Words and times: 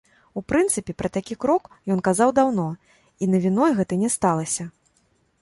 У 0.39 0.41
прынцыпе, 0.51 0.95
пра 1.01 1.11
такі 1.17 1.37
крок 1.45 1.69
ён 1.97 2.01
казаў 2.07 2.33
даўно, 2.41 2.67
і 3.23 3.29
навіной 3.35 3.71
гэта 3.83 3.93
не 4.07 4.13
сталася. 4.17 4.63